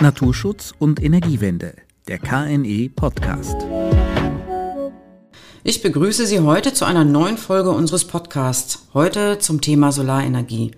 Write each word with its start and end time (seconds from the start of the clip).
Naturschutz 0.00 0.72
und 0.78 1.02
Energiewende, 1.02 1.74
der 2.08 2.18
KNE 2.18 2.88
Podcast. 2.88 3.54
Ich 5.62 5.82
begrüße 5.82 6.24
Sie 6.24 6.40
heute 6.40 6.72
zu 6.72 6.86
einer 6.86 7.04
neuen 7.04 7.36
Folge 7.36 7.70
unseres 7.70 8.06
Podcasts, 8.06 8.86
heute 8.94 9.38
zum 9.40 9.60
Thema 9.60 9.92
Solarenergie. 9.92 10.70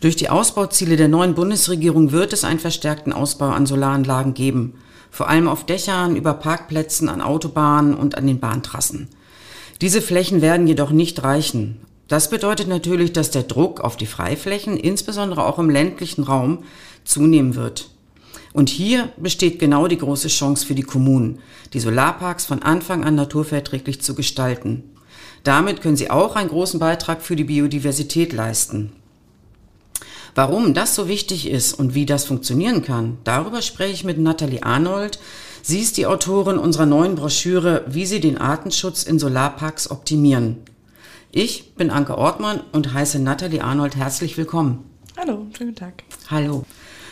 Durch 0.00 0.16
die 0.16 0.30
Ausbauziele 0.30 0.96
der 0.96 1.06
neuen 1.06 1.36
Bundesregierung 1.36 2.10
wird 2.10 2.32
es 2.32 2.42
einen 2.42 2.58
verstärkten 2.58 3.12
Ausbau 3.12 3.50
an 3.50 3.66
Solaranlagen 3.66 4.34
geben, 4.34 4.74
vor 5.12 5.28
allem 5.28 5.46
auf 5.46 5.64
Dächern, 5.64 6.16
über 6.16 6.34
Parkplätzen, 6.34 7.08
an 7.08 7.20
Autobahnen 7.20 7.94
und 7.94 8.18
an 8.18 8.26
den 8.26 8.40
Bahntrassen. 8.40 9.10
Diese 9.80 10.02
Flächen 10.02 10.42
werden 10.42 10.66
jedoch 10.66 10.90
nicht 10.90 11.22
reichen. 11.22 11.82
Das 12.08 12.30
bedeutet 12.30 12.66
natürlich, 12.66 13.12
dass 13.12 13.30
der 13.30 13.44
Druck 13.44 13.80
auf 13.80 13.96
die 13.96 14.06
Freiflächen, 14.06 14.76
insbesondere 14.76 15.44
auch 15.44 15.60
im 15.60 15.70
ländlichen 15.70 16.24
Raum, 16.24 16.64
zunehmen 17.04 17.54
wird. 17.54 17.89
Und 18.52 18.68
hier 18.68 19.12
besteht 19.16 19.58
genau 19.58 19.86
die 19.86 19.98
große 19.98 20.28
Chance 20.28 20.66
für 20.66 20.74
die 20.74 20.82
Kommunen, 20.82 21.38
die 21.72 21.80
Solarparks 21.80 22.46
von 22.46 22.62
Anfang 22.62 23.04
an 23.04 23.14
naturverträglich 23.14 24.02
zu 24.02 24.14
gestalten. 24.14 24.82
Damit 25.44 25.80
können 25.80 25.96
sie 25.96 26.10
auch 26.10 26.36
einen 26.36 26.48
großen 26.48 26.80
Beitrag 26.80 27.22
für 27.22 27.36
die 27.36 27.44
Biodiversität 27.44 28.32
leisten. 28.32 28.92
Warum 30.34 30.74
das 30.74 30.94
so 30.94 31.08
wichtig 31.08 31.48
ist 31.48 31.74
und 31.74 31.94
wie 31.94 32.06
das 32.06 32.24
funktionieren 32.24 32.82
kann, 32.82 33.18
darüber 33.24 33.62
spreche 33.62 33.92
ich 33.92 34.04
mit 34.04 34.18
Nathalie 34.18 34.62
Arnold. 34.62 35.18
Sie 35.62 35.80
ist 35.80 35.96
die 35.96 36.06
Autorin 36.06 36.58
unserer 36.58 36.86
neuen 36.86 37.16
Broschüre 37.16 37.84
Wie 37.88 38.06
Sie 38.06 38.20
den 38.20 38.38
Artenschutz 38.38 39.02
in 39.02 39.18
Solarparks 39.18 39.90
optimieren. 39.90 40.58
Ich 41.32 41.74
bin 41.74 41.90
Anke 41.90 42.16
Ortmann 42.16 42.60
und 42.72 42.92
heiße 42.92 43.18
Nathalie 43.18 43.62
Arnold 43.62 43.96
herzlich 43.96 44.36
willkommen. 44.36 44.84
Hallo, 45.16 45.46
schönen 45.56 45.74
Tag. 45.74 46.02
Hallo. 46.30 46.64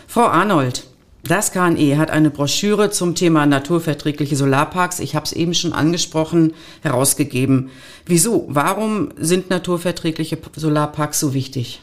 Frau 0.07 0.27
Arnold, 0.27 0.85
das 1.31 1.53
KNE 1.53 1.99
hat 1.99 2.11
eine 2.11 2.31
Broschüre 2.31 2.91
zum 2.91 3.15
Thema 3.15 3.47
naturverträgliche 3.47 4.37
Solarparks, 4.37 4.99
ich 4.99 5.15
habe 5.15 5.27
es 5.27 5.33
eben 5.33 5.55
schon 5.55 5.73
angesprochen, 5.73 6.55
herausgegeben. 6.83 7.71
Wieso? 8.07 8.47
Warum 8.49 9.11
sind 9.17 9.51
naturverträgliche 9.51 10.39
Solarparks 10.57 11.21
so 11.21 11.35
wichtig? 11.35 11.83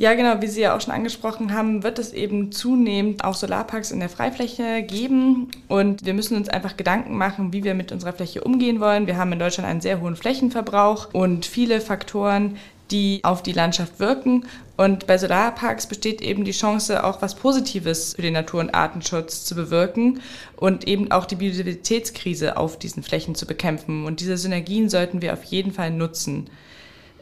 Ja, 0.00 0.14
genau, 0.14 0.40
wie 0.40 0.46
Sie 0.46 0.62
ja 0.62 0.74
auch 0.74 0.80
schon 0.80 0.94
angesprochen 0.94 1.52
haben, 1.52 1.82
wird 1.82 1.98
es 1.98 2.14
eben 2.14 2.52
zunehmend 2.52 3.22
auch 3.22 3.34
Solarparks 3.34 3.90
in 3.90 4.00
der 4.00 4.08
Freifläche 4.08 4.82
geben. 4.82 5.50
Und 5.68 6.06
wir 6.06 6.14
müssen 6.14 6.38
uns 6.38 6.48
einfach 6.48 6.78
Gedanken 6.78 7.18
machen, 7.18 7.52
wie 7.52 7.64
wir 7.64 7.74
mit 7.74 7.92
unserer 7.92 8.14
Fläche 8.14 8.42
umgehen 8.42 8.80
wollen. 8.80 9.06
Wir 9.06 9.18
haben 9.18 9.30
in 9.32 9.38
Deutschland 9.38 9.68
einen 9.68 9.82
sehr 9.82 10.00
hohen 10.00 10.16
Flächenverbrauch 10.16 11.12
und 11.12 11.44
viele 11.44 11.82
Faktoren, 11.82 12.56
die 12.90 13.20
auf 13.22 13.42
die 13.42 13.52
Landschaft 13.52 14.00
wirken. 14.00 14.46
Und 14.76 15.06
bei 15.06 15.18
Solarparks 15.18 15.86
besteht 15.86 16.20
eben 16.22 16.44
die 16.44 16.52
Chance, 16.52 17.04
auch 17.04 17.22
was 17.22 17.34
Positives 17.34 18.14
für 18.14 18.22
den 18.22 18.34
Natur- 18.34 18.60
und 18.60 18.74
Artenschutz 18.74 19.44
zu 19.44 19.54
bewirken 19.54 20.20
und 20.56 20.86
eben 20.88 21.10
auch 21.12 21.26
die 21.26 21.36
Biodiversitätskrise 21.36 22.56
auf 22.56 22.78
diesen 22.78 23.02
Flächen 23.02 23.34
zu 23.34 23.46
bekämpfen. 23.46 24.04
Und 24.04 24.20
diese 24.20 24.36
Synergien 24.36 24.88
sollten 24.88 25.22
wir 25.22 25.32
auf 25.32 25.44
jeden 25.44 25.72
Fall 25.72 25.90
nutzen. 25.90 26.48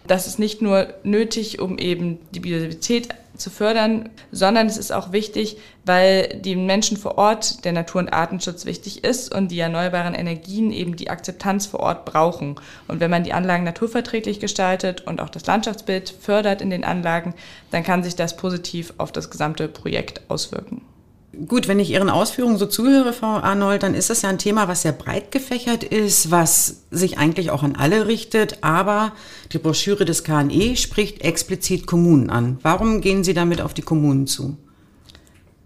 Das 0.07 0.27
ist 0.27 0.39
nicht 0.39 0.63
nur 0.63 0.95
nötig, 1.03 1.61
um 1.61 1.77
eben 1.79 2.19
die 2.31 2.41
Biodiversität 2.41 3.09
zu 3.39 3.51
fördern, 3.51 4.11
sondern 4.31 4.67
es 4.67 4.77
ist 4.77 4.93
auch 4.93 5.13
wichtig, 5.13 5.59
weil 5.85 6.29
den 6.41 6.67
Menschen 6.67 6.97
vor 6.97 7.17
Ort 7.17 7.65
der 7.65 7.73
Natur- 7.73 8.01
und 8.01 8.13
Artenschutz 8.13 8.67
wichtig 8.67 9.05
ist 9.05 9.35
und 9.35 9.51
die 9.51 9.61
erneuerbaren 9.61 10.15
Energien 10.15 10.71
eben 10.71 10.97
die 10.97 11.11
Akzeptanz 11.11 11.67
vor 11.67 11.81
Ort 11.81 12.05
brauchen. 12.05 12.57
Und 12.89 13.01
wenn 13.01 13.11
man 13.11 13.25
die 13.25 13.33
Anlagen 13.33 13.65
naturverträglich 13.65 14.41
gestaltet 14.41 15.03
und 15.07 15.21
auch 15.21 15.31
das 15.31 15.47
Landschaftsbild 15.47 16.11
fördert 16.11 16.61
in 16.61 16.71
den 16.71 16.85
Anlagen, 16.85 17.35
dann 17.71 17.85
kann 17.85 18.03
sich 18.03 18.17
das 18.17 18.37
positiv 18.37 18.93
auf 18.99 19.13
das 19.13 19.31
gesamte 19.31 19.69
Projekt 19.69 20.23
auswirken. 20.29 20.83
Gut, 21.47 21.69
wenn 21.69 21.79
ich 21.79 21.91
Ihren 21.91 22.11
Ausführungen 22.11 22.57
so 22.57 22.67
zuhöre, 22.67 23.13
Frau 23.13 23.37
Arnold, 23.37 23.85
dann 23.85 23.95
ist 23.95 24.11
das 24.11 24.23
ja 24.23 24.29
ein 24.29 24.39
Thema, 24.39 24.67
was 24.67 24.83
sehr 24.83 24.93
breit 24.93 25.31
gefächert 25.31 25.85
ist, 25.85 26.33
was 26.33 26.83
sich 26.91 27.19
eigentlich 27.19 27.51
auch 27.51 27.63
an 27.63 27.77
alle 27.77 28.09
richtet. 28.09 28.65
Aber 28.65 29.13
die 29.53 29.59
Broschüre 29.59 30.05
des 30.05 30.25
KNE 30.25 30.75
spricht 30.77 31.23
explizit 31.23 31.87
Kommunen 31.87 32.31
an. 32.31 32.59
Warum 32.63 33.01
gehen 33.01 33.23
Sie 33.23 33.35
damit 33.35 33.61
auf 33.61 33.73
die 33.73 33.83
Kommunen 33.83 34.27
zu? 34.27 34.57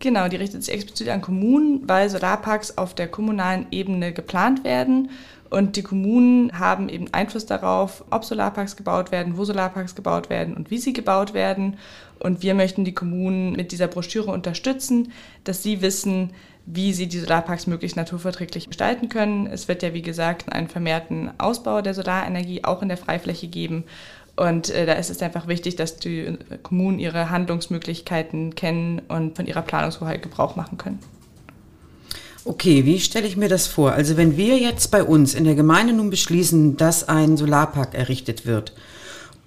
Genau, 0.03 0.27
die 0.27 0.35
richtet 0.35 0.65
sich 0.65 0.75
explizit 0.75 1.09
an 1.11 1.21
Kommunen, 1.21 1.89
weil 1.89 2.11
Solarparks 2.11 2.77
auf 2.77 2.93
der 2.93 3.07
kommunalen 3.07 3.67
Ebene 3.71 4.13
geplant 4.13 4.65
werden 4.65 5.11
und 5.49 5.77
die 5.77 5.83
Kommunen 5.83 6.59
haben 6.59 6.89
eben 6.89 7.13
Einfluss 7.13 7.47
darauf, 7.47 8.05
ob 8.11 8.25
Solarparks 8.25 8.75
gebaut 8.75 9.13
werden, 9.13 9.37
wo 9.37 9.45
Solarparks 9.45 9.95
gebaut 9.95 10.29
werden 10.29 10.57
und 10.57 10.73
wie 10.73 10.79
sie 10.79 10.93
gebaut 10.93 11.35
werden. 11.35 11.77
Und 12.19 12.43
wir 12.43 12.55
möchten 12.55 12.85
die 12.85 12.95
Kommunen 12.95 13.53
mit 13.53 13.71
dieser 13.71 13.87
Broschüre 13.87 14.33
unterstützen, 14.33 15.13
dass 15.45 15.63
sie 15.63 15.83
wissen, 15.83 16.33
wie 16.65 16.95
sie 16.95 17.07
die 17.07 17.19
Solarparks 17.19 17.67
möglichst 17.67 17.97
naturverträglich 17.97 18.69
gestalten 18.69 19.09
können. 19.09 19.47
Es 19.47 19.69
wird 19.69 19.83
ja, 19.83 19.93
wie 19.93 20.03
gesagt, 20.03 20.51
einen 20.51 20.69
vermehrten 20.69 21.31
Ausbau 21.39 21.83
der 21.83 21.95
Solarenergie 21.95 22.65
auch 22.65 22.81
in 22.81 22.89
der 22.89 22.97
Freifläche 22.97 23.47
geben. 23.47 23.85
Und 24.37 24.71
äh, 24.71 24.87
da 24.87 24.95
ist 24.95 25.11
es 25.11 25.21
einfach 25.21 25.47
wichtig, 25.47 25.77
dass 25.77 25.97
die 25.97 26.39
Kommunen 26.63 26.99
ihre 26.99 27.31
Handlungsmöglichkeiten 27.31 28.55
kennen 28.55 29.01
und 29.09 29.37
von 29.37 29.47
ihrer 29.47 29.63
Planungshoheit 29.63 30.23
Gebrauch 30.23 30.57
machen 30.57 30.79
können. 30.79 30.99
Okay, 32.45 32.85
wie 32.87 32.99
stelle 32.99 33.27
ich 33.27 33.37
mir 33.37 33.49
das 33.49 33.67
vor? 33.67 33.93
Also 33.93 34.17
wenn 34.17 34.37
wir 34.37 34.59
jetzt 34.59 34.91
bei 34.91 35.05
uns 35.05 35.35
in 35.35 35.45
der 35.45 35.55
Gemeinde 35.55 35.93
nun 35.93 36.11
beschließen, 36.11 36.77
dass 36.77 37.09
ein 37.09 37.37
Solarpark 37.37 37.95
errichtet 37.95 38.47
wird 38.47 38.73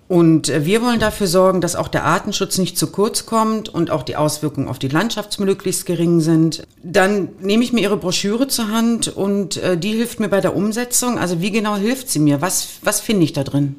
und 0.07 0.47
wir 0.47 0.83
wollen 0.83 0.99
dafür 0.99 1.25
sorgen, 1.25 1.61
dass 1.61 1.75
auch 1.75 1.87
der 1.87 2.03
Artenschutz 2.03 2.59
nicht 2.59 2.77
zu 2.77 2.87
kurz 2.87 3.25
kommt 3.25 3.69
und 3.69 3.89
auch 3.89 4.03
die 4.03 4.15
Auswirkungen 4.15 4.67
auf 4.67 4.77
die 4.77 4.87
Landschaft 4.87 5.39
möglichst 5.39 5.87
gering 5.87 6.21
sind, 6.21 6.63
dann 6.83 7.29
nehme 7.41 7.63
ich 7.63 7.73
mir 7.73 7.81
Ihre 7.81 7.97
Broschüre 7.97 8.47
zur 8.47 8.69
Hand 8.69 9.07
und 9.07 9.57
äh, 9.57 9.77
die 9.77 9.93
hilft 9.93 10.19
mir 10.19 10.29
bei 10.29 10.41
der 10.41 10.55
Umsetzung. 10.55 11.17
Also 11.17 11.41
wie 11.41 11.51
genau 11.51 11.75
hilft 11.75 12.09
sie 12.09 12.19
mir? 12.19 12.39
Was, 12.39 12.77
was 12.83 12.99
finde 12.99 13.23
ich 13.23 13.33
da 13.33 13.43
drin? 13.43 13.77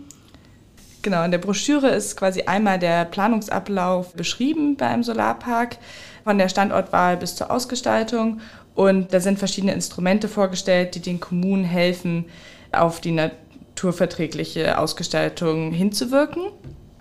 Genau, 1.06 1.22
in 1.22 1.30
der 1.30 1.38
Broschüre 1.38 1.90
ist 1.90 2.16
quasi 2.16 2.42
einmal 2.46 2.80
der 2.80 3.04
Planungsablauf 3.04 4.14
beschrieben 4.14 4.76
bei 4.76 4.88
einem 4.88 5.04
Solarpark, 5.04 5.76
von 6.24 6.36
der 6.36 6.48
Standortwahl 6.48 7.16
bis 7.16 7.36
zur 7.36 7.48
Ausgestaltung 7.48 8.40
und 8.74 9.14
da 9.14 9.20
sind 9.20 9.38
verschiedene 9.38 9.72
Instrumente 9.72 10.26
vorgestellt, 10.26 10.96
die 10.96 11.00
den 11.00 11.20
Kommunen 11.20 11.62
helfen, 11.62 12.24
auf 12.72 13.00
die 13.00 13.12
naturverträgliche 13.12 14.78
Ausgestaltung 14.78 15.70
hinzuwirken. 15.70 16.42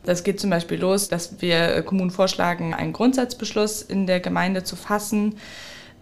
Das 0.04 0.24
geht 0.24 0.40
zum 0.40 0.52
Beispiel 0.52 0.80
los, 0.80 1.10
dass 1.10 1.42
wir 1.42 1.82
Kommunen 1.82 2.12
vorschlagen, 2.12 2.76
einen 2.76 2.94
Grundsatzbeschluss 2.94 3.82
in 3.82 4.06
der 4.06 4.20
Gemeinde 4.20 4.64
zu 4.64 4.76
fassen. 4.76 5.38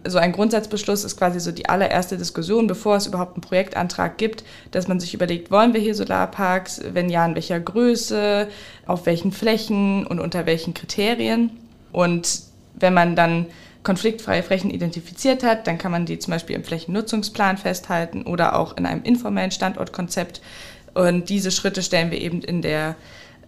So 0.05 0.17
ein 0.17 0.33
Grundsatzbeschluss 0.33 1.03
ist 1.03 1.17
quasi 1.17 1.39
so 1.39 1.51
die 1.51 1.69
allererste 1.69 2.17
Diskussion, 2.17 2.67
bevor 2.67 2.97
es 2.97 3.07
überhaupt 3.07 3.35
einen 3.35 3.41
Projektantrag 3.41 4.17
gibt, 4.17 4.43
dass 4.71 4.87
man 4.87 4.99
sich 4.99 5.13
überlegt, 5.13 5.49
wollen 5.49 5.73
wir 5.73 5.79
hier 5.79 5.95
Solarparks, 5.95 6.81
wenn 6.91 7.09
ja, 7.09 7.25
in 7.25 7.35
welcher 7.35 7.59
Größe, 7.59 8.47
auf 8.85 9.05
welchen 9.05 9.31
Flächen 9.31 10.05
und 10.05 10.19
unter 10.19 10.45
welchen 10.45 10.73
Kriterien. 10.73 11.51
Und 11.91 12.41
wenn 12.75 12.93
man 12.93 13.15
dann 13.15 13.45
konfliktfreie 13.83 14.43
Flächen 14.43 14.71
identifiziert 14.71 15.43
hat, 15.43 15.67
dann 15.67 15.77
kann 15.77 15.91
man 15.91 16.05
die 16.05 16.19
zum 16.19 16.31
Beispiel 16.31 16.55
im 16.55 16.63
Flächennutzungsplan 16.63 17.57
festhalten 17.57 18.23
oder 18.23 18.57
auch 18.57 18.75
in 18.77 18.85
einem 18.85 19.03
informellen 19.03 19.51
Standortkonzept. 19.51 20.41
Und 20.93 21.29
diese 21.29 21.51
Schritte 21.51 21.83
stellen 21.83 22.11
wir 22.11 22.19
eben 22.19 22.41
in 22.41 22.61
der 22.61 22.95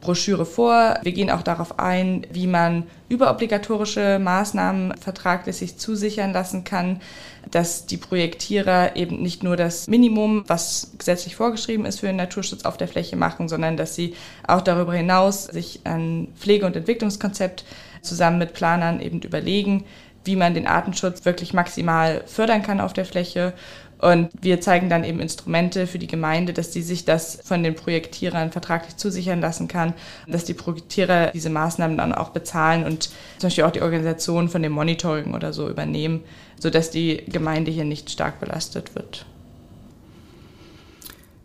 Broschüre 0.06 0.46
vor. 0.46 1.00
Wir 1.02 1.12
gehen 1.14 1.32
auch 1.32 1.42
darauf 1.42 1.80
ein, 1.80 2.28
wie 2.32 2.46
man 2.46 2.84
überobligatorische 3.10 4.20
Maßnahmen 4.20 4.96
vertraglich 4.98 5.56
sich 5.56 5.78
zusichern 5.78 6.32
lassen 6.32 6.64
kann, 6.64 7.02
dass 7.50 7.88
die 7.88 7.98
Projektierer 7.98 8.96
eben 8.96 9.22
nicht 9.22 9.44
nur 9.44 9.58
das 9.58 9.88
Minimum, 9.88 10.44
was 10.46 10.92
gesetzlich 10.98 11.36
vorgeschrieben 11.36 11.86
ist 11.86 12.02
für 12.02 12.08
den 12.08 12.18
Naturschutz 12.18 12.66
auf 12.66 12.78
der 12.78 12.88
Fläche 12.88 13.16
machen, 13.16 13.50
sondern 13.50 13.78
dass 13.78 13.96
sie 13.96 14.14
auch 14.48 14.62
darüber 14.62 14.94
hinaus 14.94 15.46
sich 15.46 15.82
ein 15.86 16.28
Pflege- 16.40 16.68
und 16.68 16.76
Entwicklungskonzept 16.76 17.66
zusammen 18.02 18.38
mit 18.38 18.54
Planern 18.54 19.00
eben 19.00 19.22
überlegen, 19.22 19.86
wie 20.24 20.36
man 20.36 20.54
den 20.54 20.68
Artenschutz 20.68 21.26
wirklich 21.26 21.54
maximal 21.54 22.24
fördern 22.26 22.62
kann 22.64 22.82
auf 22.82 22.94
der 22.94 23.06
Fläche. 23.06 23.54
Und 24.00 24.30
wir 24.42 24.60
zeigen 24.62 24.90
dann 24.90 25.04
eben 25.04 25.20
Instrumente 25.20 25.88
für 25.88 26.00
die 26.00 26.08
Gemeinde, 26.08 26.54
dass 26.54 26.74
sie 26.74 26.82
sich 26.82 27.06
das 27.06 27.40
von 27.44 27.64
den 27.64 27.76
Projektierern 27.76 28.52
vertraglich 28.52 28.98
zusichern 28.98 29.42
lassen 29.42 29.68
kann, 29.68 29.94
dass 30.28 30.44
die 30.44 30.54
Projektierer 30.54 31.32
diese 31.32 31.50
Maßnahmen 31.50 31.98
dann 31.98 32.14
auch 32.14 32.30
bezahlen 32.30 32.84
und 32.84 33.10
zum 33.38 33.48
Beispiel 33.48 33.64
auch 33.64 33.72
die 33.72 33.82
Organisation 33.82 34.50
von 34.50 34.62
dem 34.62 34.74
Monitoring 34.74 35.34
oder 35.34 35.54
so 35.54 35.70
übernehmen, 35.70 36.24
sodass 36.60 36.92
die 36.92 37.24
Gemeinde 37.28 37.72
hier 37.72 37.86
nicht 37.86 38.10
stark 38.10 38.40
belastet 38.40 38.96
wird. 38.96 39.26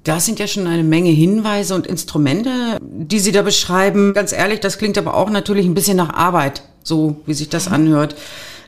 Das 0.04 0.24
sind 0.24 0.38
ja 0.38 0.46
schon 0.46 0.66
eine 0.66 0.82
Menge 0.82 1.10
Hinweise 1.10 1.74
und 1.74 1.86
Instrumente, 1.86 2.78
die 2.80 3.18
Sie 3.20 3.32
da 3.32 3.42
beschreiben. 3.42 4.14
Ganz 4.14 4.32
ehrlich, 4.32 4.60
das 4.60 4.78
klingt 4.78 4.96
aber 4.96 5.14
auch 5.14 5.28
natürlich 5.28 5.66
ein 5.66 5.74
bisschen 5.74 5.98
nach 5.98 6.14
Arbeit, 6.14 6.62
so 6.82 7.20
wie 7.26 7.34
sich 7.34 7.50
das 7.50 7.68
anhört. 7.68 8.16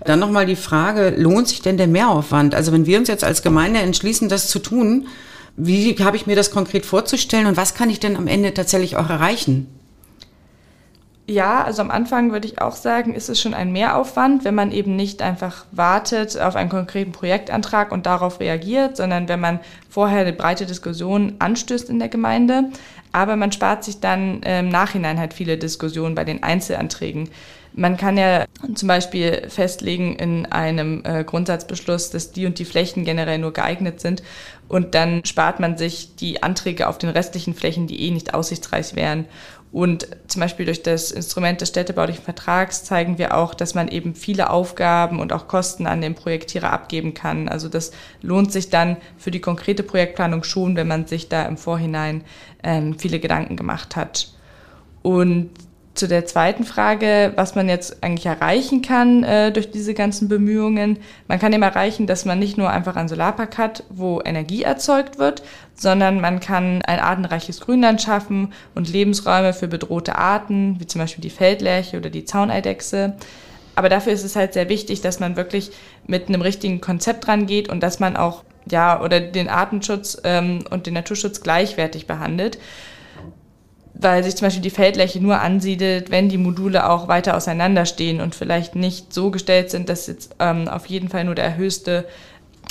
Dann 0.05 0.19
nochmal 0.19 0.47
die 0.47 0.57
Frage, 0.57 1.11
lohnt 1.17 1.49
sich 1.49 1.63
denn 1.63 1.77
der 1.77 1.87
Mehraufwand? 1.87 2.55
Also 2.55 2.73
wenn 2.73 2.87
wir 2.87 2.99
uns 2.99 3.09
jetzt 3.09 3.25
als 3.25 3.43
Gemeinde 3.43 3.81
entschließen, 3.81 4.29
das 4.29 4.49
zu 4.49 4.59
tun, 4.59 5.07
wie 5.57 5.95
habe 6.03 6.17
ich 6.17 6.27
mir 6.27 6.37
das 6.37 6.51
konkret 6.51 6.87
vorzustellen 6.87 7.47
und 7.47 7.57
was 7.57 7.75
kann 7.75 7.91
ich 7.91 8.01
denn 8.01 8.17
am 8.17 8.27
Ende 8.27 8.55
tatsächlich 8.55 8.97
auch 8.97 9.11
erreichen? 9.11 9.67
Ja, 11.29 11.63
also 11.63 11.83
am 11.83 11.93
Anfang 11.93 12.33
würde 12.33 12.49
ich 12.49 12.61
auch 12.61 12.75
sagen, 12.75 13.15
ist 13.15 13.29
es 13.29 13.41
schon 13.41 13.55
ein 13.55 13.71
Mehraufwand, 13.71 14.45
wenn 14.45 14.57
man 14.57 14.73
eben 14.73 14.97
nicht 14.97 15.23
einfach 15.23 15.67
wartet 15.71 16.39
auf 16.39 16.57
einen 16.57 16.69
konkreten 16.69 17.13
Projektantrag 17.13 17.93
und 17.93 18.07
darauf 18.07 18.41
reagiert, 18.41 18.97
sondern 18.97 19.29
wenn 19.29 19.39
man 19.39 19.61
vorher 19.89 20.23
eine 20.23 20.33
breite 20.33 20.67
Diskussion 20.67 21.35
anstößt 21.39 21.89
in 21.91 22.01
der 22.01 22.09
Gemeinde. 22.09 22.65
Aber 23.13 23.37
man 23.37 23.53
spart 23.53 23.85
sich 23.85 24.01
dann 24.01 24.43
im 24.43 24.69
Nachhinein 24.69 25.21
halt 25.21 25.33
viele 25.33 25.59
Diskussionen 25.59 26.17
bei 26.17 26.25
den 26.25 26.43
Einzelanträgen. 26.43 27.29
Man 27.75 27.97
kann 27.97 28.19
ja 28.19 28.45
zum 28.75 28.89
Beispiel 28.89 29.49
festlegen 29.49 30.17
in 30.17 30.47
einem 30.47 31.03
äh, 31.05 31.25
Grundsatzbeschluss, 31.25 32.11
dass 32.11 32.33
die 32.33 32.45
und 32.47 32.59
die 32.59 32.65
Flächen 32.65 33.05
generell 33.05 33.39
nur 33.39 33.53
geeignet 33.53 34.01
sind. 34.01 34.23
Und 34.69 34.95
dann 34.95 35.25
spart 35.25 35.59
man 35.59 35.79
sich 35.79 36.17
die 36.17 36.43
Anträge 36.43 36.89
auf 36.89 36.99
den 36.99 37.11
restlichen 37.11 37.55
Flächen, 37.55 37.87
die 37.87 38.03
eh 38.03 38.11
nicht 38.11 38.35
aussichtsreich 38.35 38.95
wären. 38.95 39.27
Und 39.73 40.07
zum 40.27 40.41
Beispiel 40.41 40.67
durch 40.67 40.83
das 40.83 41.11
Instrument 41.11 41.63
des 41.63 41.71
städtebaulichen 41.71 42.23
Vertrags 42.23 42.85
zeigen 42.85 43.17
wir 43.17 43.35
auch, 43.35 43.55
dass 43.55 43.75
man 43.75 43.89
eben 43.89 44.15
viele 44.15 44.51
Aufgaben 44.51 45.19
und 45.19 45.33
auch 45.33 45.49
Kosten 45.49 45.87
an 45.87 46.03
den 46.03 46.15
Projektierer 46.15 46.71
abgeben 46.71 47.15
kann. 47.15 47.49
Also 47.49 47.71
das 47.71 47.91
lohnt 48.21 48.53
sich 48.53 48.69
dann 48.69 48.99
für 49.17 49.31
die 49.31 49.41
konkrete 49.41 49.83
Projektplanung 49.83 50.45
schon, 50.45 50.77
wenn 50.77 50.89
man 50.89 51.07
sich 51.07 51.31
da 51.31 51.47
im 51.47 51.57
Vorhinein 51.57 52.23
ähm, 52.63 52.99
viele 52.99 53.19
Gedanken 53.19 53.57
gemacht 53.57 53.97
hat. 53.97 54.29
Und 55.01 55.51
zu 55.95 56.09
der 56.09 56.25
zweiten 56.25 56.65
Frage, 56.65 57.33
was 57.37 57.55
man 57.55 57.69
jetzt 57.69 58.03
eigentlich 58.03 58.25
erreichen 58.25 58.81
kann 58.81 59.25
äh, 59.25 59.53
durch 59.53 59.71
diese 59.71 59.93
ganzen 59.93 60.27
Bemühungen. 60.29 60.99
Man 61.29 61.39
kann 61.39 61.53
eben 61.53 61.63
erreichen, 61.63 62.07
dass 62.07 62.25
man 62.25 62.39
nicht 62.39 62.57
nur 62.57 62.71
einfach 62.71 62.97
einen 62.97 63.09
Solarpark 63.09 63.59
hat, 63.59 63.85
wo 63.91 64.23
Energie 64.25 64.63
erzeugt 64.63 65.19
wird, 65.19 65.43
sondern 65.75 66.21
man 66.21 66.41
kann 66.41 66.81
ein 66.83 66.99
artenreiches 66.99 67.61
Grünland 67.61 68.01
schaffen 68.01 68.55
und 68.75 68.91
Lebensräume 68.91 69.53
für 69.53 69.69
bedrohte 69.69 70.17
Arten, 70.17 70.77
wie 70.81 70.87
zum 70.87 71.01
Beispiel 71.01 71.23
die 71.23 71.31
Feldlerche 71.31 71.99
oder 71.99 72.09
die 72.09 72.25
Zauneidechse. 72.25 73.15
Aber 73.75 73.91
dafür 73.91 74.13
ist 74.13 74.25
es 74.25 74.35
halt 74.37 74.55
sehr 74.55 74.71
wichtig, 74.71 75.03
dass 75.03 75.21
man 75.21 75.37
wirklich 75.37 75.73
mit 76.07 76.29
einem 76.29 76.41
richtigen 76.41 76.81
Konzept 76.81 77.29
rangeht 77.29 77.69
und 77.69 77.83
dass 77.83 78.01
man 78.01 78.17
auch 78.17 78.45
ja 78.71 79.03
oder 79.03 79.21
den 79.21 79.49
Artenschutz 79.49 80.21
ähm, 80.25 80.65
und 80.71 80.87
den 80.87 80.95
Naturschutz 80.95 81.43
gleichwertig 81.43 82.07
behandelt 82.07 82.59
weil 84.03 84.25
sich 84.25 84.37
zum 84.37 84.47
Beispiel 84.47 84.63
die 84.63 84.71
Feldfläche 84.71 85.21
nur 85.21 85.41
ansiedelt, 85.41 86.11
wenn 86.11 86.29
die 86.29 86.39
Module 86.39 86.89
auch 86.89 87.09
weiter 87.09 87.37
auseinanderstehen 87.37 88.21
und 88.21 88.35
vielleicht 88.35 88.75
nicht 88.75 89.13
so 89.13 89.31
gestellt 89.31 89.71
sind, 89.71 89.89
dass 89.89 90.07
jetzt 90.07 90.37
ähm, 90.39 90.69
auf 90.69 90.87
jeden 90.87 91.09
Fall 91.09 91.25
nur 91.25 91.35
der 91.35 91.57
höchste 91.57 92.07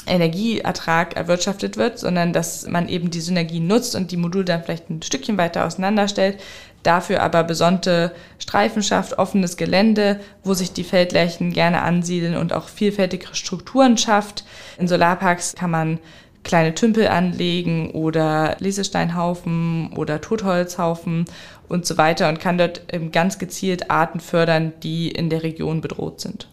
Energieertrag 0.08 1.16
erwirtschaftet 1.16 1.78
wird, 1.78 2.00
sondern 2.00 2.34
dass 2.34 2.68
man 2.68 2.90
eben 2.90 3.12
die 3.12 3.22
Synergie 3.22 3.60
nutzt 3.60 3.96
und 3.96 4.12
die 4.12 4.18
Module 4.18 4.46
dann 4.46 4.64
vielleicht 4.64 4.90
ein 4.90 5.02
Stückchen 5.02 5.38
weiter 5.38 5.66
auseinanderstellt, 5.66 6.40
dafür 6.84 7.22
aber 7.22 7.44
besonnte 7.44 8.12
Streifen 8.40 8.82
schafft, 8.82 9.20
offenes 9.20 9.58
Gelände, 9.58 10.20
wo 10.44 10.54
sich 10.54 10.74
die 10.74 10.84
Feldflächen 10.84 11.54
gerne 11.54 11.84
ansiedeln 11.84 12.36
und 12.36 12.54
auch 12.54 12.68
vielfältige 12.68 13.28
Strukturen 13.34 13.98
schafft. 13.98 14.44
In 14.80 14.88
Solarparks 14.88 15.54
kann 15.56 15.72
man 15.72 16.00
kleine 16.44 16.74
Tümpel 16.74 17.08
anlegen 17.08 17.92
oder 17.92 18.56
Lesesteinhaufen 18.60 19.94
oder 19.96 20.22
Totholzhaufen 20.22 21.26
und 21.68 21.86
so 21.86 21.98
weiter 21.98 22.30
und 22.30 22.40
kann 22.40 22.58
dort 22.58 22.82
ganz 23.12 23.40
gezielt 23.40 23.90
Arten 23.90 24.20
fördern, 24.20 24.74
die 24.84 25.10
in 25.10 25.30
der 25.30 25.44
Region 25.44 25.82
bedroht 25.82 26.20
sind. 26.20 26.48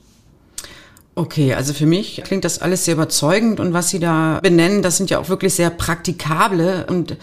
Okay, 1.14 1.54
also 1.54 1.74
für 1.74 1.86
mich 1.86 2.22
klingt 2.24 2.44
das 2.44 2.60
alles 2.60 2.84
sehr 2.84 2.94
überzeugend 2.94 3.58
und 3.58 3.72
was 3.72 3.88
Sie 3.88 3.98
da 3.98 4.38
benennen, 4.40 4.82
das 4.82 4.98
sind 4.98 5.10
ja 5.10 5.18
auch 5.18 5.28
wirklich 5.28 5.54
sehr 5.54 5.70
praktikable 5.70 6.86
und 6.88 7.16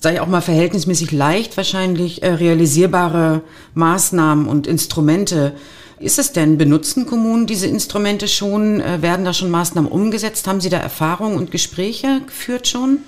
sage 0.00 0.16
ich 0.16 0.20
auch 0.20 0.26
mal 0.26 0.40
verhältnismäßig 0.40 1.12
leicht 1.12 1.56
wahrscheinlich 1.56 2.22
äh, 2.22 2.32
realisierbare 2.32 3.42
Maßnahmen 3.74 4.46
und 4.46 4.66
Instrumente. 4.66 5.54
Ist 5.98 6.18
es 6.18 6.32
denn, 6.32 6.58
benutzen 6.58 7.06
Kommunen 7.06 7.46
diese 7.46 7.66
Instrumente 7.66 8.28
schon? 8.28 8.80
Äh, 8.80 9.00
werden 9.02 9.24
da 9.24 9.32
schon 9.32 9.50
Maßnahmen 9.50 9.90
umgesetzt? 9.90 10.46
Haben 10.46 10.60
Sie 10.60 10.68
da 10.68 10.78
Erfahrungen 10.78 11.36
und 11.36 11.50
Gespräche 11.50 12.20
geführt 12.26 12.68
schon? 12.68 12.98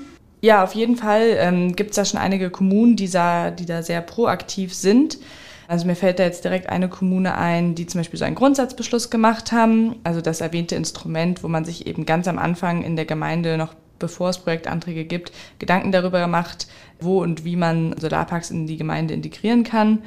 Ja, 0.40 0.62
auf 0.62 0.74
jeden 0.74 0.96
Fall 0.96 1.36
ähm, 1.36 1.74
gibt 1.74 1.90
es 1.90 1.96
da 1.96 2.04
schon 2.04 2.20
einige 2.20 2.48
Kommunen, 2.48 2.96
die 2.96 3.10
da, 3.10 3.50
die 3.50 3.66
da 3.66 3.82
sehr 3.82 4.00
proaktiv 4.00 4.72
sind. 4.72 5.18
Also 5.66 5.86
mir 5.86 5.96
fällt 5.96 6.18
da 6.18 6.22
jetzt 6.22 6.44
direkt 6.44 6.70
eine 6.70 6.88
Kommune 6.88 7.36
ein, 7.36 7.74
die 7.74 7.86
zum 7.86 8.00
Beispiel 8.00 8.18
so 8.18 8.24
einen 8.24 8.36
Grundsatzbeschluss 8.36 9.10
gemacht 9.10 9.52
haben, 9.52 9.96
also 10.02 10.22
das 10.22 10.40
erwähnte 10.40 10.76
Instrument, 10.76 11.42
wo 11.44 11.48
man 11.48 11.66
sich 11.66 11.86
eben 11.86 12.06
ganz 12.06 12.26
am 12.26 12.38
Anfang 12.38 12.82
in 12.82 12.96
der 12.96 13.04
Gemeinde 13.04 13.58
noch 13.58 13.74
bevor 13.98 14.30
es 14.30 14.38
Projektanträge 14.38 15.04
gibt, 15.04 15.32
Gedanken 15.58 15.92
darüber 15.92 16.20
gemacht, 16.20 16.66
wo 17.00 17.22
und 17.22 17.44
wie 17.44 17.56
man 17.56 17.94
Solarparks 17.98 18.50
in 18.50 18.66
die 18.66 18.76
Gemeinde 18.76 19.14
integrieren 19.14 19.64
kann. 19.64 20.00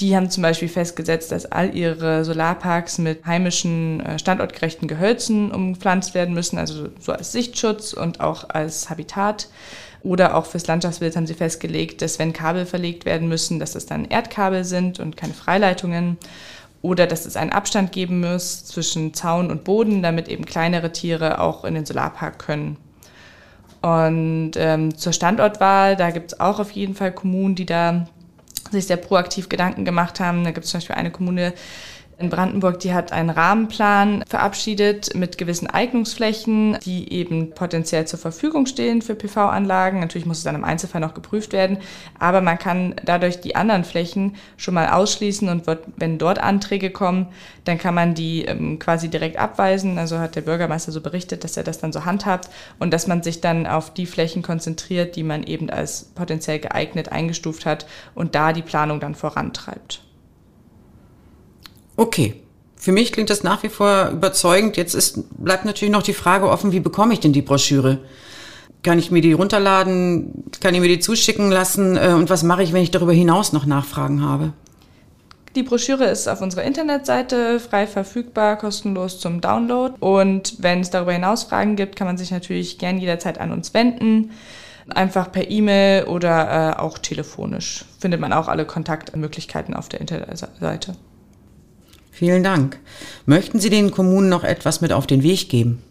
Die 0.00 0.16
haben 0.16 0.28
zum 0.28 0.42
Beispiel 0.42 0.68
festgesetzt, 0.68 1.30
dass 1.30 1.46
all 1.46 1.74
ihre 1.74 2.24
Solarparks 2.24 2.98
mit 2.98 3.24
heimischen, 3.26 4.00
äh, 4.00 4.18
standortgerechten 4.18 4.88
Gehölzen 4.88 5.52
umpflanzt 5.52 6.14
werden 6.14 6.34
müssen, 6.34 6.58
also 6.58 6.88
so 6.98 7.12
als 7.12 7.30
Sichtschutz 7.30 7.92
und 7.92 8.20
auch 8.20 8.48
als 8.50 8.90
Habitat. 8.90 9.48
Oder 10.02 10.34
auch 10.36 10.46
fürs 10.46 10.66
Landschaftsbild 10.66 11.16
haben 11.16 11.26
sie 11.26 11.34
festgelegt, 11.34 12.02
dass 12.02 12.18
wenn 12.18 12.32
Kabel 12.32 12.66
verlegt 12.66 13.06
werden 13.06 13.28
müssen, 13.28 13.58
dass 13.58 13.74
es 13.74 13.86
dann 13.86 14.04
Erdkabel 14.04 14.64
sind 14.64 15.00
und 15.00 15.16
keine 15.16 15.32
Freileitungen. 15.32 16.18
Oder 16.82 17.06
dass 17.06 17.24
es 17.24 17.36
einen 17.36 17.52
Abstand 17.52 17.92
geben 17.92 18.20
muss 18.20 18.66
zwischen 18.66 19.14
Zaun 19.14 19.50
und 19.50 19.64
Boden, 19.64 20.02
damit 20.02 20.28
eben 20.28 20.44
kleinere 20.44 20.92
Tiere 20.92 21.40
auch 21.40 21.64
in 21.64 21.74
den 21.74 21.86
Solarpark 21.86 22.38
können. 22.38 22.76
Und 23.84 24.52
ähm, 24.56 24.96
zur 24.96 25.12
Standortwahl, 25.12 25.94
da 25.94 26.10
gibt 26.10 26.32
es 26.32 26.40
auch 26.40 26.58
auf 26.58 26.70
jeden 26.70 26.94
Fall 26.94 27.12
Kommunen, 27.12 27.54
die 27.54 27.66
da 27.66 28.06
sich 28.70 28.86
sehr 28.86 28.96
proaktiv 28.96 29.50
Gedanken 29.50 29.84
gemacht 29.84 30.20
haben. 30.20 30.42
Da 30.42 30.52
gibt 30.52 30.64
es 30.64 30.70
zum 30.70 30.78
Beispiel 30.78 30.96
eine 30.96 31.10
Kommune, 31.10 31.52
in 32.24 32.30
Brandenburg, 32.30 32.80
die 32.80 32.94
hat 32.94 33.12
einen 33.12 33.30
Rahmenplan 33.30 34.24
verabschiedet 34.26 35.14
mit 35.14 35.36
gewissen 35.36 35.68
Eignungsflächen, 35.68 36.78
die 36.84 37.12
eben 37.12 37.50
potenziell 37.50 38.06
zur 38.06 38.18
Verfügung 38.18 38.64
stehen 38.64 39.02
für 39.02 39.14
PV-Anlagen. 39.14 40.00
Natürlich 40.00 40.26
muss 40.26 40.38
es 40.38 40.44
dann 40.44 40.54
im 40.54 40.64
Einzelfall 40.64 41.02
noch 41.02 41.12
geprüft 41.12 41.52
werden, 41.52 41.78
aber 42.18 42.40
man 42.40 42.58
kann 42.58 42.96
dadurch 43.04 43.40
die 43.40 43.56
anderen 43.56 43.84
Flächen 43.84 44.36
schon 44.56 44.74
mal 44.74 44.88
ausschließen 44.88 45.48
und 45.50 45.66
wird, 45.66 45.84
wenn 45.96 46.18
dort 46.18 46.38
Anträge 46.38 46.90
kommen, 46.90 47.28
dann 47.64 47.78
kann 47.78 47.94
man 47.94 48.14
die 48.14 48.46
ähm, 48.46 48.78
quasi 48.78 49.08
direkt 49.08 49.38
abweisen. 49.38 49.98
Also 49.98 50.18
hat 50.18 50.34
der 50.34 50.42
Bürgermeister 50.42 50.92
so 50.92 51.02
berichtet, 51.02 51.44
dass 51.44 51.56
er 51.56 51.62
das 51.62 51.78
dann 51.78 51.92
so 51.92 52.06
handhabt 52.06 52.48
und 52.78 52.92
dass 52.92 53.06
man 53.06 53.22
sich 53.22 53.42
dann 53.42 53.66
auf 53.66 53.92
die 53.92 54.06
Flächen 54.06 54.42
konzentriert, 54.42 55.16
die 55.16 55.22
man 55.22 55.42
eben 55.42 55.68
als 55.68 56.04
potenziell 56.14 56.58
geeignet 56.58 57.12
eingestuft 57.12 57.66
hat 57.66 57.86
und 58.14 58.34
da 58.34 58.52
die 58.52 58.62
Planung 58.62 59.00
dann 59.00 59.14
vorantreibt. 59.14 60.00
Okay. 61.96 62.34
Für 62.76 62.92
mich 62.92 63.12
klingt 63.12 63.30
das 63.30 63.42
nach 63.42 63.62
wie 63.62 63.70
vor 63.70 64.10
überzeugend. 64.12 64.76
Jetzt 64.76 64.94
ist, 64.94 65.24
bleibt 65.42 65.64
natürlich 65.64 65.90
noch 65.90 66.02
die 66.02 66.12
Frage 66.12 66.50
offen, 66.50 66.72
wie 66.72 66.80
bekomme 66.80 67.14
ich 67.14 67.20
denn 67.20 67.32
die 67.32 67.40
Broschüre? 67.40 68.00
Kann 68.82 68.98
ich 68.98 69.10
mir 69.10 69.22
die 69.22 69.32
runterladen? 69.32 70.44
Kann 70.60 70.74
ich 70.74 70.82
mir 70.82 70.88
die 70.88 70.98
zuschicken 70.98 71.50
lassen? 71.50 71.96
Äh, 71.96 72.10
und 72.10 72.28
was 72.28 72.42
mache 72.42 72.62
ich, 72.62 72.74
wenn 72.74 72.82
ich 72.82 72.90
darüber 72.90 73.14
hinaus 73.14 73.54
noch 73.54 73.64
Nachfragen 73.64 74.22
habe? 74.22 74.52
Die 75.56 75.62
Broschüre 75.62 76.04
ist 76.04 76.28
auf 76.28 76.42
unserer 76.42 76.64
Internetseite 76.64 77.58
frei 77.58 77.86
verfügbar, 77.86 78.56
kostenlos 78.58 79.18
zum 79.18 79.40
Download. 79.40 79.94
Und 80.00 80.56
wenn 80.58 80.80
es 80.80 80.90
darüber 80.90 81.12
hinaus 81.12 81.44
Fragen 81.44 81.76
gibt, 81.76 81.96
kann 81.96 82.06
man 82.06 82.18
sich 82.18 82.32
natürlich 82.32 82.76
gern 82.76 82.98
jederzeit 82.98 83.38
an 83.38 83.50
uns 83.52 83.72
wenden. 83.72 84.32
Einfach 84.90 85.32
per 85.32 85.50
E-Mail 85.50 86.04
oder 86.04 86.74
äh, 86.74 86.80
auch 86.80 86.98
telefonisch. 86.98 87.86
Findet 87.98 88.20
man 88.20 88.34
auch 88.34 88.48
alle 88.48 88.66
Kontaktmöglichkeiten 88.66 89.74
auf 89.74 89.88
der 89.88 90.00
Internetseite. 90.00 90.96
Vielen 92.14 92.44
Dank. 92.44 92.78
Möchten 93.26 93.58
Sie 93.58 93.70
den 93.70 93.90
Kommunen 93.90 94.28
noch 94.28 94.44
etwas 94.44 94.80
mit 94.80 94.92
auf 94.92 95.08
den 95.08 95.24
Weg 95.24 95.48
geben? 95.48 95.82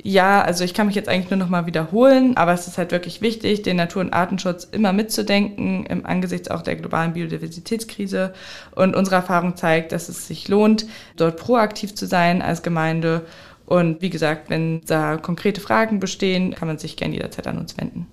Ja, 0.00 0.40
also 0.40 0.62
ich 0.62 0.72
kann 0.72 0.86
mich 0.86 0.94
jetzt 0.94 1.08
eigentlich 1.08 1.30
nur 1.30 1.40
noch 1.40 1.48
mal 1.48 1.66
wiederholen, 1.66 2.36
aber 2.36 2.52
es 2.52 2.68
ist 2.68 2.78
halt 2.78 2.92
wirklich 2.92 3.20
wichtig, 3.20 3.62
den 3.62 3.76
Natur- 3.76 4.02
und 4.02 4.12
Artenschutz 4.12 4.62
immer 4.70 4.92
mitzudenken, 4.92 5.84
im 5.86 6.06
Angesichts 6.06 6.48
auch 6.48 6.62
der 6.62 6.76
globalen 6.76 7.14
Biodiversitätskrise. 7.14 8.32
Und 8.76 8.94
unsere 8.94 9.16
Erfahrung 9.16 9.56
zeigt, 9.56 9.90
dass 9.90 10.08
es 10.08 10.28
sich 10.28 10.46
lohnt, 10.46 10.86
dort 11.16 11.38
proaktiv 11.38 11.96
zu 11.96 12.06
sein 12.06 12.40
als 12.40 12.62
Gemeinde. 12.62 13.26
Und 13.66 14.00
wie 14.00 14.10
gesagt, 14.10 14.48
wenn 14.48 14.82
da 14.86 15.16
konkrete 15.16 15.60
Fragen 15.60 15.98
bestehen, 15.98 16.54
kann 16.54 16.68
man 16.68 16.78
sich 16.78 16.96
gerne 16.96 17.14
jederzeit 17.14 17.48
an 17.48 17.58
uns 17.58 17.76
wenden. 17.76 18.06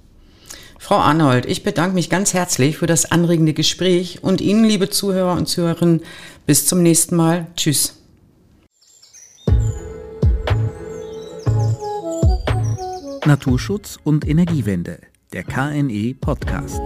Frau 0.77 0.97
Arnold, 0.97 1.45
ich 1.45 1.63
bedanke 1.63 1.95
mich 1.95 2.09
ganz 2.09 2.33
herzlich 2.33 2.77
für 2.77 2.85
das 2.85 3.11
anregende 3.11 3.53
Gespräch 3.53 4.19
und 4.21 4.41
Ihnen, 4.41 4.63
liebe 4.63 4.89
Zuhörer 4.89 5.33
und 5.33 5.47
Zuhörerinnen, 5.47 6.01
bis 6.45 6.67
zum 6.67 6.83
nächsten 6.83 7.15
Mal. 7.15 7.47
Tschüss. 7.55 8.01
Naturschutz 13.25 13.97
und 14.03 14.27
Energiewende, 14.27 14.99
der 15.33 15.43
KNE 15.43 16.13
Podcast. 16.13 16.81